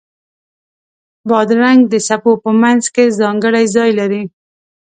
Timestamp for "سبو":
2.07-2.31